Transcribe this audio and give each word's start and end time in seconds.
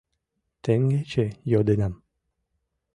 —Теҥгече 0.63 1.25
йодынам. 1.51 1.93